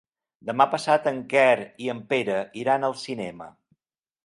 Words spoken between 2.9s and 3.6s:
al cinema.